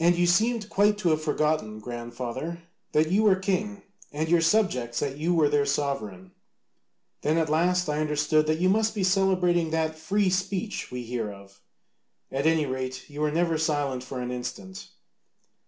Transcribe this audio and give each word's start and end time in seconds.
And 0.00 0.16
you 0.16 0.26
seemed 0.26 0.68
quite 0.68 0.98
to 0.98 1.10
have 1.10 1.22
forgotten, 1.22 1.78
grandfather, 1.78 2.62
that 2.90 3.12
you 3.12 3.22
were 3.22 3.36
king, 3.36 3.84
and 4.10 4.28
your 4.28 4.40
subjects 4.40 4.98
that 4.98 5.16
you 5.16 5.32
were 5.32 5.48
their 5.48 5.64
sovereign. 5.64 6.32
Then 7.22 7.38
at 7.38 7.48
last 7.48 7.88
I 7.88 8.00
understood 8.00 8.48
that 8.48 8.58
you 8.58 8.68
must 8.68 8.96
be 8.96 9.04
celebrating 9.04 9.70
that 9.70 9.96
'free 9.96 10.30
speech' 10.30 10.90
we 10.90 11.04
hear 11.04 11.30
of; 11.30 11.60
at 12.32 12.48
any 12.48 12.66
rate, 12.66 13.08
you 13.08 13.20
were 13.20 13.30
never 13.30 13.56
silent 13.58 14.02
for 14.02 14.18
an 14.20 14.32
instant." 14.32 14.88